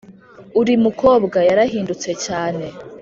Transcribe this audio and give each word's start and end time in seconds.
uri 0.59 0.73
mukobwa 0.85 1.37
yarahindutse 1.49 2.09
cyane 2.25 2.65